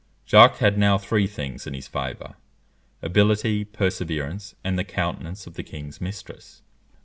[0.25, 2.33] Jacques had now three things in his favour
[3.03, 6.63] ability, perseverance, and the countenance of the king's mistress.